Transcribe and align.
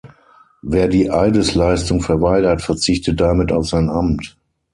Wer 0.63 0.87
die 0.87 1.11
Eidesleistung 1.11 2.01
verweigert, 2.01 2.63
verzichtet 2.63 3.21
damit 3.21 3.51
auf 3.51 3.67
sein 3.69 3.87
Amt. 3.87 4.35